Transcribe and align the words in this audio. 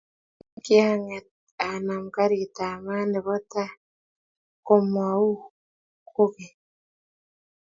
kiang'et 0.63 1.27
anam 1.71 2.03
karitab 2.15 2.75
maat 2.85 3.07
nebo 3.11 3.35
tai 3.51 3.69
ko 4.65 4.75
maou 4.93 5.29
kwekeny 6.15 6.57